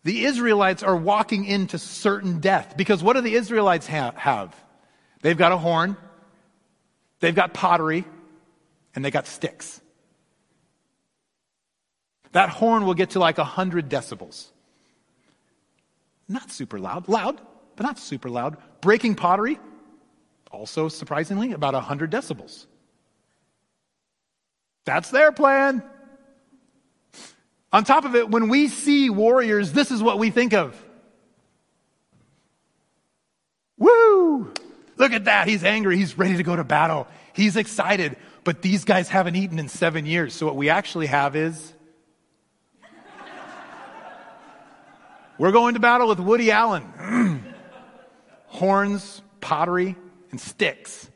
[0.04, 4.56] The Israelites are walking into certain death because what do the Israelites ha- have?
[5.22, 5.98] They've got a horn,
[7.20, 8.06] they've got pottery,
[8.96, 9.82] and they got sticks.
[12.32, 14.48] That horn will get to like 100 decibels.
[16.32, 17.10] Not super loud.
[17.10, 17.42] Loud,
[17.76, 18.56] but not super loud.
[18.80, 19.60] Breaking pottery,
[20.50, 22.68] also surprisingly, about 100 decibels.
[24.86, 25.84] That's their plan.
[27.74, 30.82] On top of it, when we see warriors, this is what we think of.
[33.78, 34.54] Woo!
[34.96, 35.50] Look at that.
[35.50, 35.98] He's angry.
[35.98, 37.08] He's ready to go to battle.
[37.34, 38.16] He's excited.
[38.46, 40.34] But these guys haven't eaten in seven years.
[40.34, 41.74] So what we actually have is
[45.42, 47.44] we're going to battle with Woody Allen.
[48.48, 49.96] Horns, pottery,
[50.30, 51.10] and sticks.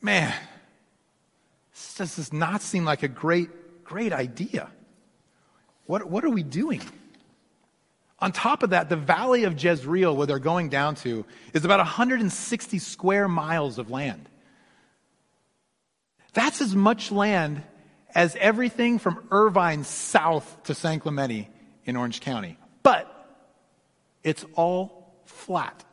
[0.00, 0.32] Man,
[1.96, 3.50] this does not seem like a great
[3.90, 4.70] Great idea.
[5.86, 6.80] What, what are we doing?
[8.20, 11.80] On top of that, the valley of Jezreel, where they're going down to, is about
[11.80, 14.28] 160 square miles of land.
[16.34, 17.64] That's as much land
[18.14, 21.48] as everything from Irvine south to San Clemente
[21.84, 22.56] in Orange County.
[22.82, 23.06] But
[24.22, 25.84] it's all flat.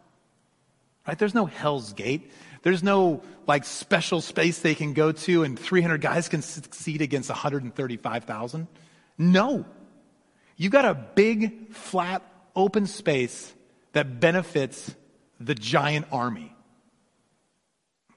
[1.08, 1.18] Right?
[1.18, 2.32] There's no Hell's Gate.
[2.64, 7.30] There's no like special space they can go to and 300 guys can succeed against
[7.30, 8.68] 135,000.
[9.18, 9.66] No.
[10.58, 12.24] You got a big, flat,
[12.56, 13.54] open space
[13.94, 14.94] that benefits
[15.40, 16.54] the giant army.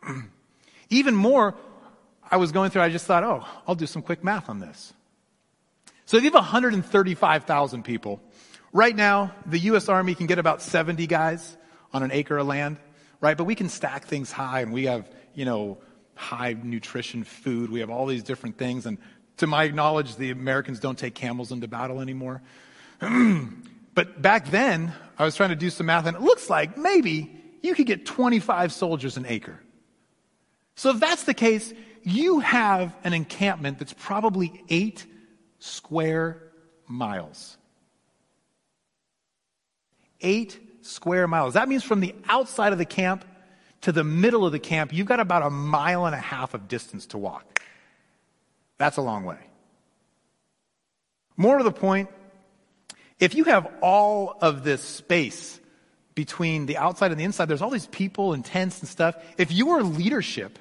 [0.90, 1.54] Even more,
[2.30, 4.92] I was going through, I just thought, oh, I'll do some quick math on this.
[6.06, 8.20] So if you have 135,000 people,
[8.72, 9.88] right now, the U.S.
[9.88, 11.56] Army can get about 70 guys
[11.92, 12.78] on an acre of land,
[13.20, 13.36] right?
[13.36, 15.78] But we can stack things high and we have, you know,
[16.14, 17.70] high nutrition food.
[17.70, 18.86] We have all these different things.
[18.86, 18.98] And
[19.38, 22.42] to my knowledge, the Americans don't take camels into battle anymore.
[23.94, 27.34] but back then, I was trying to do some math and it looks like maybe
[27.62, 29.60] you could get 25 soldiers an acre.
[30.74, 35.06] So if that's the case, you have an encampment that's probably eight
[35.58, 36.42] square
[36.86, 37.56] miles.
[40.20, 41.54] Eight square miles.
[41.54, 43.24] That means from the outside of the camp
[43.82, 46.68] to the middle of the camp, you've got about a mile and a half of
[46.68, 47.62] distance to walk.
[48.78, 49.38] That's a long way.
[51.36, 52.10] More to the point,
[53.18, 55.58] if you have all of this space
[56.14, 59.14] between the outside and the inside, there's all these people and tents and stuff.
[59.38, 60.58] If you are leadership,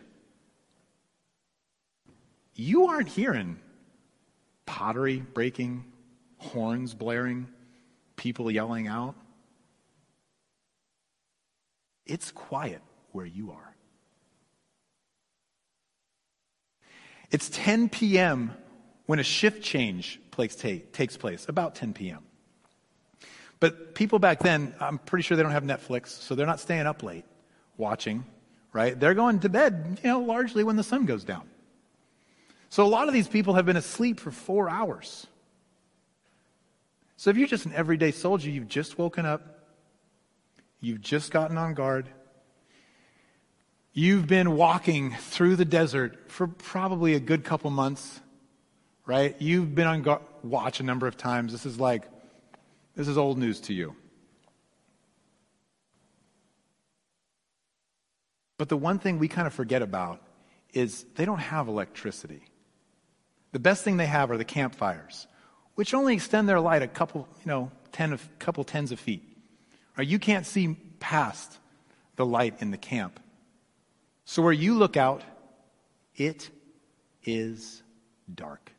[2.60, 3.60] you aren't hearing
[4.66, 5.86] pottery breaking,
[6.38, 7.48] horns blaring,
[8.16, 9.16] people yelling out.
[12.06, 13.76] It's quiet where you are.
[17.32, 18.54] It's 10 p.m.
[19.06, 22.24] when a shift change takes place, about 10 p.m.
[23.60, 26.88] But people back then, I'm pretty sure they don't have Netflix, so they're not staying
[26.88, 27.26] up late
[27.78, 28.26] watching,
[28.74, 29.00] right?
[29.00, 31.48] They're going to bed, you know, largely when the sun goes down.
[32.70, 35.28] So a lot of these people have been asleep for four hours.
[37.18, 39.60] So if you're just an everyday soldier, you've just woken up,
[40.80, 42.10] you've just gotten on guard,
[43.94, 48.20] You've been walking through the desert for probably a good couple months,
[49.06, 49.36] right?
[49.40, 51.52] You've been on guard, watch a number of times.
[51.52, 52.04] This is like,
[52.96, 53.96] this is old news to you.
[58.58, 60.22] But the one thing we kind of forget about
[60.74, 62.44] is they don't have electricity.
[63.52, 65.28] The best thing they have are the campfires,
[65.76, 69.24] which only extend their light a couple, you know, ten of, couple tens of feet.
[69.98, 70.08] Right?
[70.08, 71.58] You can't see past
[72.16, 73.20] the light in the camp.
[74.26, 75.24] So where you look out,
[76.16, 76.50] it
[77.24, 77.82] is
[78.34, 78.72] dark.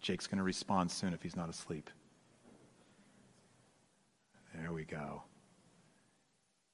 [0.00, 1.90] Jake's going to respond soon if he's not asleep.
[4.54, 5.24] There we go.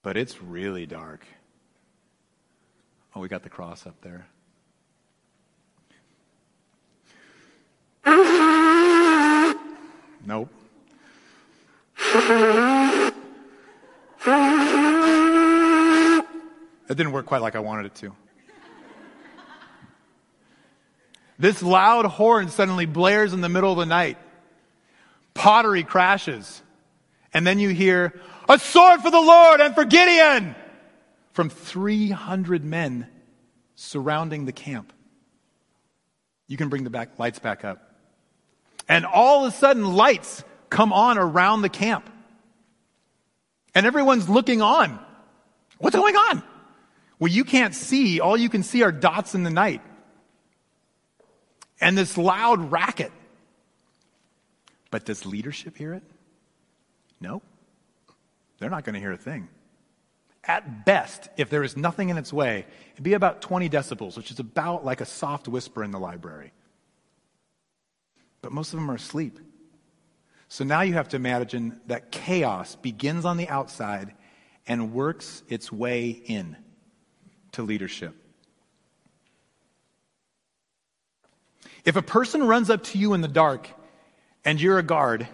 [0.02, 1.24] But it's really dark.
[3.14, 4.27] Oh, we got the cross up there.
[10.25, 10.48] Nope.
[16.87, 18.12] That didn't work quite like I wanted it to.
[21.38, 24.16] This loud horn suddenly blares in the middle of the night.
[25.35, 26.62] Pottery crashes.
[27.35, 30.55] And then you hear, a sword for the Lord and for Gideon!
[31.33, 33.07] From 300 men
[33.75, 34.92] surrounding the camp.
[36.47, 37.95] You can bring the back, lights back up.
[38.88, 42.09] And all of a sudden, lights come on around the camp.
[43.75, 44.99] And everyone's looking on.
[45.79, 46.42] What's going on?
[47.18, 48.21] Well, you can't see.
[48.21, 49.81] All you can see are dots in the night.
[51.81, 53.12] And this loud racket.
[54.90, 56.03] But does leadership hear it?
[57.21, 57.40] No.
[58.59, 59.49] They're not going to hear a thing.
[60.44, 64.31] At best, if there is nothing in its way, it'd be about 20 decibels, which
[64.31, 66.52] is about like a soft whisper in the library.
[68.40, 69.38] But most of them are asleep.
[70.48, 74.14] So now you have to imagine that chaos begins on the outside
[74.66, 76.57] and works its way in
[77.52, 78.14] to leadership.
[81.85, 83.68] If a person runs up to you in the dark
[84.44, 85.26] and you're a guard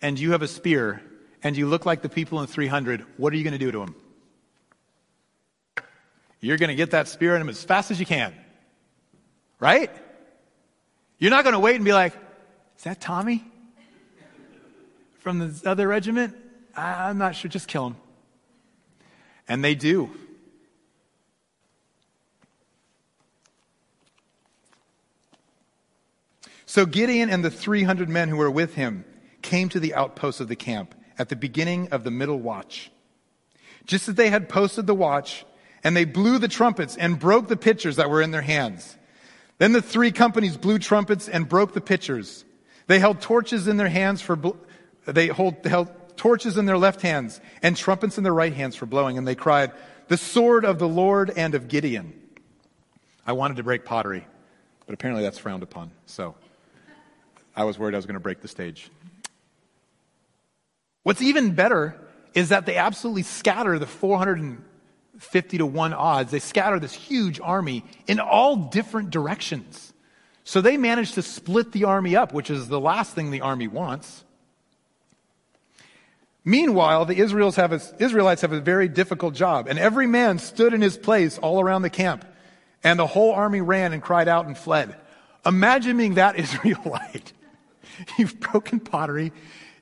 [0.00, 1.02] and you have a spear
[1.42, 3.80] and you look like the people in 300, what are you going to do to
[3.80, 3.94] them?
[6.42, 8.34] You're going to get that spear in him as fast as you can.
[9.58, 9.90] Right?
[11.18, 12.12] You're not going to wait and be like,
[12.76, 13.42] is that Tommy?
[15.22, 16.36] from the other regiment?
[16.76, 17.48] I'm not sure.
[17.48, 17.96] Just kill him.
[19.48, 20.10] And they do.
[26.66, 29.04] So Gideon and the 300 men who were with him
[29.42, 32.90] came to the outposts of the camp at the beginning of the middle watch.
[33.84, 35.44] Just as they had posted the watch,
[35.84, 38.96] and they blew the trumpets and broke the pitchers that were in their hands.
[39.58, 42.44] Then the three companies blew trumpets and broke the pitchers.
[42.86, 44.38] They held torches in their hands for,
[45.04, 48.86] they hold, held torches in their left hands and trumpets in their right hands for
[48.86, 49.72] blowing, and they cried,
[50.08, 52.12] The sword of the Lord and of Gideon.
[53.26, 54.26] I wanted to break pottery,
[54.86, 55.92] but apparently that's frowned upon.
[56.06, 56.34] So
[57.54, 58.90] I was worried I was going to break the stage.
[61.02, 61.96] What's even better
[62.34, 63.86] is that they absolutely scatter the
[65.12, 66.30] 450 to 1 odds.
[66.30, 69.92] They scatter this huge army in all different directions.
[70.44, 73.68] So they manage to split the army up, which is the last thing the army
[73.68, 74.24] wants.
[76.44, 80.74] Meanwhile, the Israelites have, a, Israelites have a very difficult job, and every man stood
[80.74, 82.24] in his place all around the camp,
[82.82, 84.96] and the whole army ran and cried out and fled.
[85.46, 87.32] Imagine being that Israelite.
[88.18, 89.32] You've broken pottery,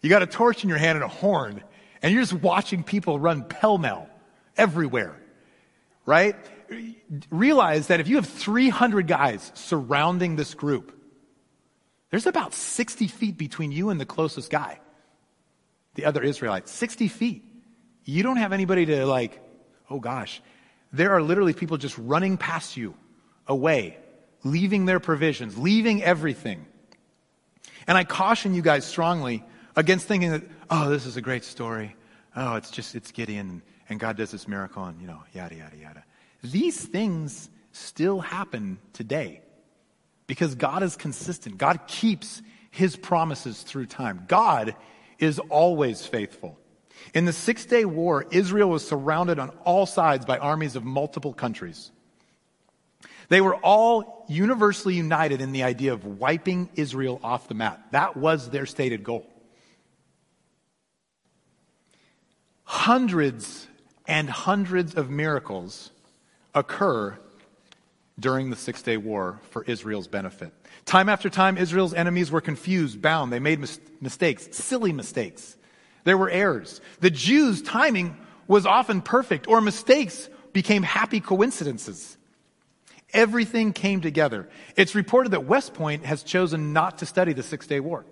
[0.03, 1.63] you got a torch in your hand and a horn,
[2.03, 4.09] and you're just watching people run pell mell
[4.57, 5.17] everywhere,
[6.11, 6.35] right?
[7.31, 10.93] Realize that if you have 300 guys surrounding this group,
[12.11, 14.81] there's about 60 feet between you and the closest guy
[15.95, 17.45] the other Israelites, 60 feet.
[18.05, 19.41] You don't have anybody to like,
[19.89, 20.41] oh gosh.
[20.93, 22.95] There are literally people just running past you
[23.47, 23.97] away,
[24.43, 26.67] leaving their provisions, leaving everything.
[27.87, 29.45] And I caution you guys strongly
[29.77, 31.95] against thinking that, oh, this is a great story.
[32.35, 35.77] Oh, it's just, it's Gideon and God does this miracle and, you know, yada, yada,
[35.77, 36.05] yada.
[36.43, 39.43] These things still happen today
[40.27, 41.59] because God is consistent.
[41.59, 44.25] God keeps his promises through time.
[44.29, 44.77] God
[45.19, 46.57] is always faithful.
[47.15, 51.33] In the Six Day War, Israel was surrounded on all sides by armies of multiple
[51.33, 51.91] countries.
[53.29, 57.91] They were all universally united in the idea of wiping Israel off the map.
[57.93, 59.27] That was their stated goal.
[62.65, 63.67] Hundreds
[64.07, 65.91] and hundreds of miracles
[66.55, 67.19] occur
[68.19, 70.53] during the Six Day War for Israel's benefit.
[70.85, 73.33] Time after time, Israel's enemies were confused, bound.
[73.33, 75.57] They made mis- mistakes, silly mistakes.
[76.05, 76.81] There were errors.
[77.01, 82.17] The Jews' timing was often perfect, or mistakes became happy coincidences.
[83.13, 84.49] Everything came together.
[84.77, 88.05] It's reported that West Point has chosen not to study the Six Day War.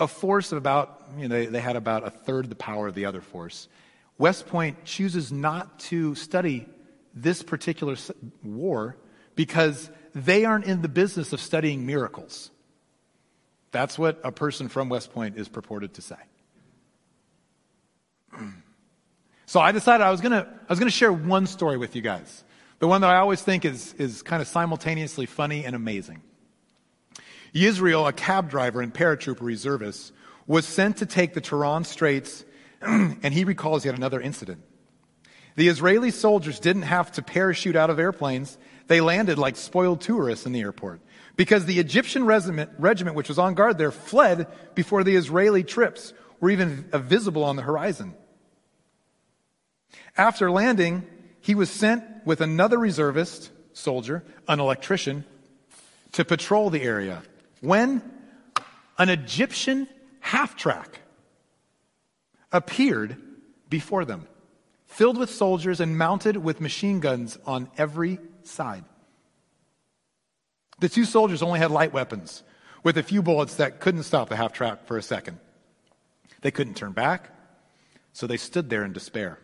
[0.00, 2.94] A force of about, you know, they, they had about a third the power of
[2.94, 3.68] the other force.
[4.16, 6.66] West Point chooses not to study
[7.14, 7.96] this particular
[8.42, 8.96] war
[9.34, 12.50] because they aren't in the business of studying miracles.
[13.70, 16.16] That's what a person from West Point is purported to say.
[19.46, 22.44] So I decided I was gonna, I was gonna share one story with you guys.
[22.80, 26.20] The one that I always think is, is kind of simultaneously funny and amazing.
[27.54, 30.12] Yisrael, a cab driver and paratrooper reservist,
[30.46, 32.44] was sent to take the Tiran Straits,
[32.80, 34.62] and he recalls yet another incident.
[35.56, 38.56] The Israeli soldiers didn't have to parachute out of airplanes.
[38.86, 41.00] They landed like spoiled tourists in the airport
[41.36, 46.12] because the Egyptian regiment, regiment which was on guard there fled before the Israeli trips
[46.40, 48.14] were even uh, visible on the horizon.
[50.16, 51.04] After landing,
[51.40, 55.24] he was sent with another reservist soldier, an electrician,
[56.12, 57.22] to patrol the area
[57.60, 58.02] when
[58.98, 59.88] an Egyptian
[60.20, 61.00] half track
[62.52, 63.16] appeared
[63.68, 64.26] before them
[64.88, 68.84] filled with soldiers and mounted with machine guns on every side.
[70.80, 72.42] The two soldiers only had light weapons
[72.82, 75.38] with a few bullets that couldn't stop the half track for a second.
[76.40, 77.30] They couldn't turn back,
[78.12, 79.38] so they stood there in despair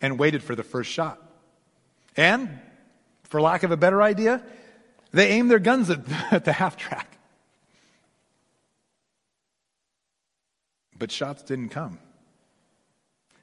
[0.00, 1.20] and waited for the first shot.
[2.16, 2.58] And,
[3.24, 4.42] for lack of a better idea,
[5.12, 6.04] they aimed their guns at,
[6.44, 7.07] the half track.
[10.98, 11.98] But shots didn't come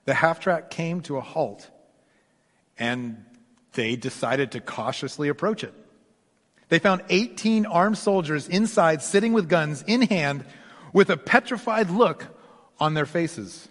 [0.06, 1.70] the half track came to a halt
[2.78, 3.26] and
[3.74, 5.74] they decided to cautiously approach it.
[6.70, 10.46] They found 18 armed soldiers inside sitting with guns in hand
[10.94, 12.26] with a petrified look
[12.80, 13.68] on their faces.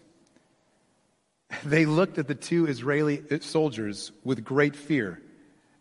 [1.64, 5.20] They looked at the two Israeli soldiers with great fear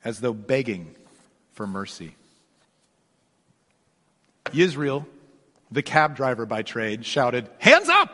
[0.03, 0.95] as though begging
[1.53, 2.15] for mercy.
[4.53, 5.07] Israel,
[5.73, 8.11] the cab driver by trade, shouted, Hands up!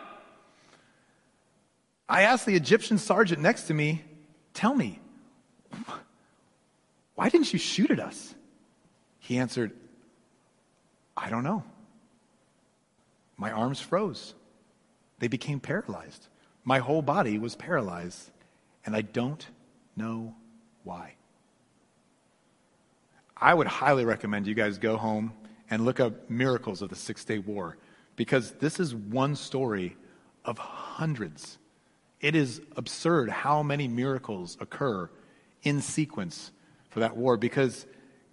[2.08, 4.04] I asked the Egyptian sergeant next to me,
[4.54, 5.00] Tell me,
[7.16, 8.34] why didn't you shoot at us?
[9.20, 9.72] He answered,
[11.16, 11.64] I don't know.
[13.38, 14.34] My arms froze.
[15.20, 16.28] They became paralyzed.
[16.64, 18.32] My whole body was paralyzed,
[18.86, 19.46] and I don't
[19.96, 20.34] know
[20.84, 21.16] why.
[23.36, 25.34] I would highly recommend you guys go home
[25.70, 27.78] and look up miracles of the Six Day War
[28.16, 29.96] because this is one story
[30.46, 31.58] of hundreds
[32.22, 35.10] it is absurd how many miracles occur
[35.64, 36.52] in sequence
[36.90, 37.86] for that war because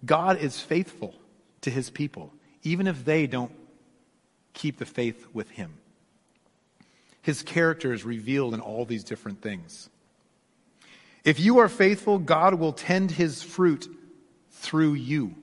[0.05, 1.15] God is faithful
[1.61, 2.33] to his people.
[2.63, 3.51] even if they don't
[4.53, 5.77] keep the faith with Him.
[7.21, 9.89] His character is revealed in all these different things.
[11.23, 13.87] If you are faithful, God will tend His fruit
[14.51, 15.35] through you.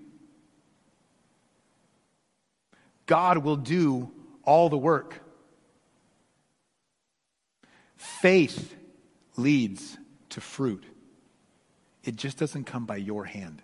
[3.06, 4.10] God will do
[4.44, 5.20] all the work.
[7.96, 8.74] Faith
[9.36, 9.96] leads
[10.30, 10.84] to fruit.
[12.02, 13.62] It just doesn't come by your hand,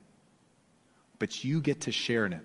[1.18, 2.45] but you get to share in it.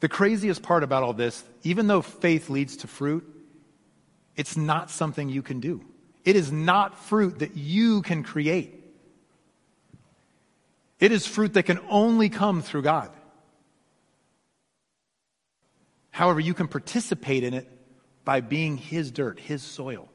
[0.00, 3.26] The craziest part about all this, even though faith leads to fruit,
[4.36, 5.84] it's not something you can do.
[6.24, 8.77] It is not fruit that you can create.
[11.00, 13.10] It is fruit that can only come through God.
[16.10, 17.70] However, you can participate in it
[18.24, 20.08] by being His dirt, His soil.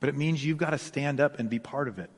[0.00, 2.10] But it means you've got to stand up and be part of it.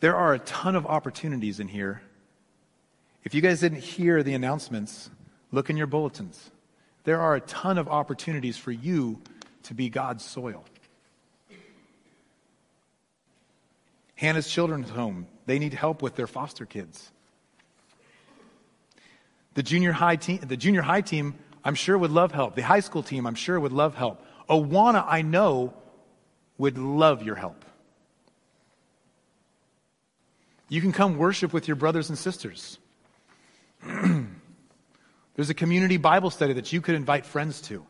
[0.00, 2.00] There are a ton of opportunities in here.
[3.22, 5.10] If you guys didn't hear the announcements,
[5.52, 6.50] look in your bulletins.
[7.04, 9.20] There are a ton of opportunities for you
[9.64, 10.64] to be God's soil.
[14.20, 17.10] Hannah's Children's Home, they need help with their foster kids.
[19.54, 22.54] The junior high team, the junior high team, I'm sure would love help.
[22.54, 24.22] The high school team, I'm sure would love help.
[24.46, 25.72] Awana, I know,
[26.58, 27.64] would love your help.
[30.68, 32.78] You can come worship with your brothers and sisters.
[33.82, 37.86] There's a community Bible study that you could invite friends to.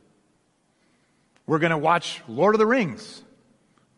[1.49, 3.25] We're going to watch Lord of the Rings.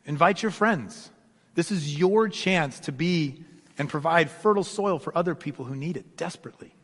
[0.06, 1.11] Invite your friends.
[1.54, 3.44] This is your chance to be
[3.78, 6.74] and provide fertile soil for other people who need it desperately.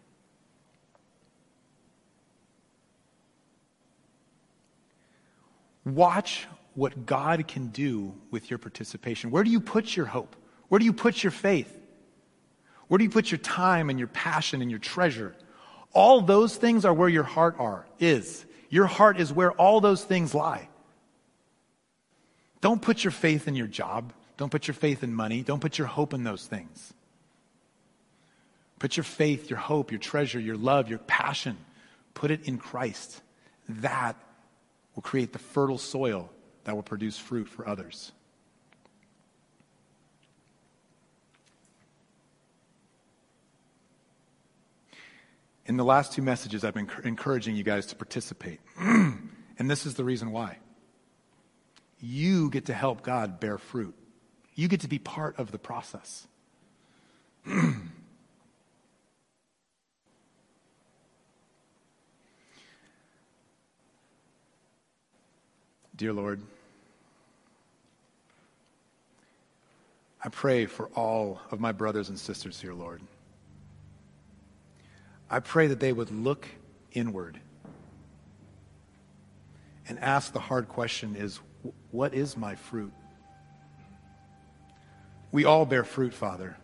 [5.85, 9.31] Watch what God can do with your participation.
[9.31, 10.37] Where do you put your hope?
[10.69, 11.75] Where do you put your faith?
[12.89, 15.35] Where do you put your time and your passion and your treasure?
[15.93, 18.45] All those things are where your heart are, is.
[18.71, 20.69] Your heart is where all those things lie.
[22.61, 24.13] Don't put your faith in your job.
[24.39, 25.43] Don't put your faith in money.
[25.43, 26.95] Don't put your hope in those things.
[28.79, 31.59] Put your faith, your hope, your treasure, your love, your passion,
[32.15, 33.21] put it in Christ.
[33.69, 34.17] That
[34.95, 36.31] will create the fertile soil
[36.65, 38.13] that will produce fruit for others.
[45.67, 48.61] In the last two messages, I've been encouraging you guys to participate.
[48.79, 49.21] and
[49.59, 50.59] this is the reason why.
[52.01, 53.98] You get to help God bear fruit.
[54.59, 56.27] You get to be part of the process.
[65.97, 66.43] Dear Lord,
[70.25, 73.01] I pray for all of my brothers and sisters here, Lord.
[75.31, 76.49] I pray that they would look
[76.91, 77.39] inward
[79.87, 81.39] and ask the hard question is
[81.93, 82.93] what is my fruit?
[85.31, 86.57] We all bear fruit, Father.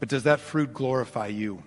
[0.00, 1.62] But does that fruit glorify you?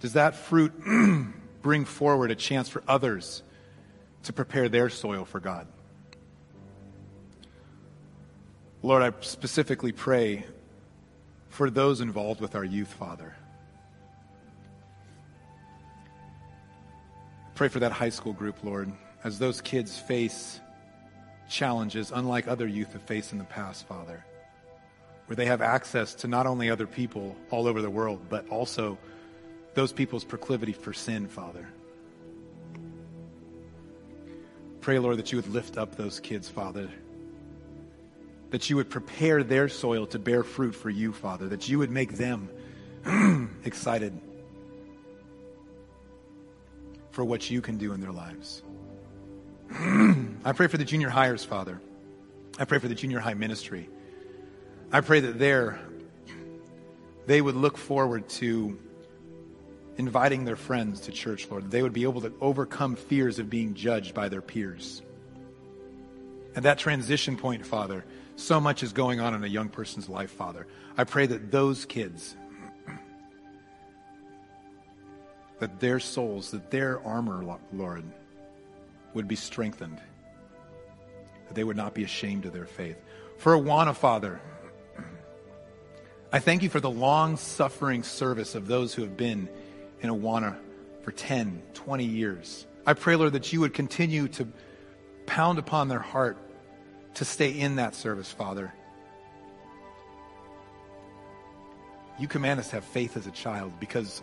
[0.00, 0.72] Does that fruit
[1.62, 3.42] bring forward a chance for others
[4.24, 5.66] to prepare their soil for God?
[8.82, 10.46] Lord, I specifically pray
[11.48, 13.34] for those involved with our youth, Father.
[17.54, 18.92] Pray for that high school group, Lord,
[19.24, 20.60] as those kids face
[21.48, 24.24] challenges unlike other youth have faced in the past, Father,
[25.26, 28.98] where they have access to not only other people all over the world, but also
[29.74, 31.68] those people's proclivity for sin, Father.
[34.80, 36.88] Pray, Lord, that you would lift up those kids, Father.
[38.50, 41.48] That you would prepare their soil to bear fruit for you, Father.
[41.48, 42.48] That you would make them
[43.64, 44.18] excited
[47.10, 48.62] for what you can do in their lives.
[50.46, 51.80] I pray for the junior hires, Father.
[52.56, 53.90] I pray for the junior high ministry.
[54.92, 55.80] I pray that there
[57.26, 58.78] they would look forward to
[59.96, 61.68] inviting their friends to church, Lord.
[61.72, 65.02] They would be able to overcome fears of being judged by their peers.
[66.54, 68.04] At that transition point, Father,
[68.36, 70.68] so much is going on in a young person's life, Father.
[70.96, 72.36] I pray that those kids,
[75.58, 78.04] that their souls, that their armor, Lord,
[79.12, 80.00] would be strengthened,
[81.48, 82.96] that they would not be ashamed of their faith.
[83.38, 84.40] For Awana, Father,
[86.32, 89.48] I thank you for the long suffering service of those who have been
[90.00, 90.56] in Awana
[91.02, 92.66] for 10, 20 years.
[92.84, 94.48] I pray, Lord, that you would continue to
[95.26, 96.36] pound upon their heart
[97.14, 98.72] to stay in that service, Father.
[102.18, 104.22] You command us to have faith as a child because,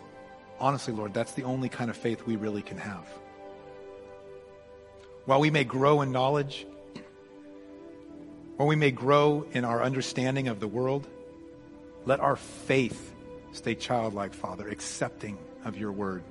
[0.58, 3.06] honestly, Lord, that's the only kind of faith we really can have.
[5.26, 6.66] While we may grow in knowledge,
[8.56, 11.06] while we may grow in our understanding of the world,
[12.04, 13.12] let our faith
[13.52, 16.22] stay childlike, Father, accepting of your word.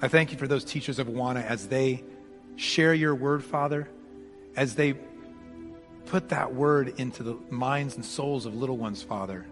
[0.00, 2.04] I thank you for those teachers of Awana as they
[2.56, 3.88] share your word, Father,
[4.56, 4.94] as they
[6.06, 9.46] put that word into the minds and souls of little ones, Father.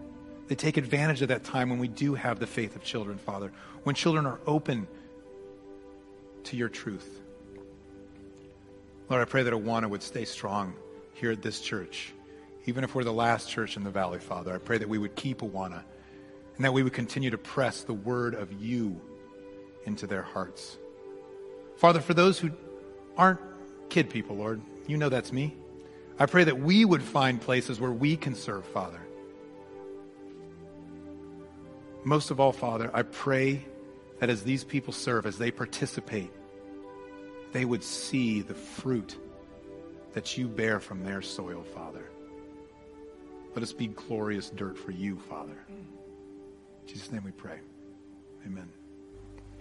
[0.47, 3.51] They take advantage of that time when we do have the faith of children, Father,
[3.83, 4.87] when children are open
[6.45, 7.19] to your truth.
[9.09, 10.75] Lord, I pray that Awana would stay strong
[11.13, 12.13] here at this church,
[12.65, 14.53] even if we're the last church in the valley, Father.
[14.53, 15.83] I pray that we would keep Awana
[16.55, 18.99] and that we would continue to press the word of you
[19.85, 20.77] into their hearts.
[21.77, 22.51] Father, for those who
[23.17, 23.39] aren't
[23.89, 25.55] kid people, Lord, you know that's me.
[26.19, 29.01] I pray that we would find places where we can serve, Father.
[32.03, 33.65] Most of all, Father, I pray
[34.19, 36.31] that as these people serve, as they participate,
[37.51, 39.15] they would see the fruit
[40.13, 42.09] that you bear from their soil, Father.
[43.55, 45.57] Let us be glorious dirt for you, Father.
[45.69, 45.85] In
[46.87, 47.59] Jesus' name we pray.
[48.45, 48.69] Amen.